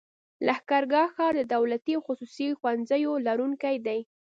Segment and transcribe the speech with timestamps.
[0.45, 3.99] لښکرګاه ښار د دولتي او خصوصي ښوونځيو لرونکی دی.